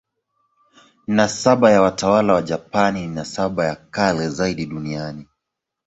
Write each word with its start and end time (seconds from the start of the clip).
Nasaba 1.07 1.71
ya 1.71 1.81
watawala 1.81 2.33
wa 2.33 2.41
Japani 2.41 3.01
ni 3.07 3.15
nasaba 3.15 3.65
ya 3.65 3.75
kale 3.75 4.29
zaidi 4.29 4.65
duniani. 4.65 5.27